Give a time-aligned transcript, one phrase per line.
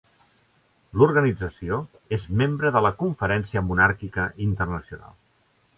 [1.01, 1.77] L'organització
[2.19, 5.19] és membre de la Conferència Monàrquica Internacional.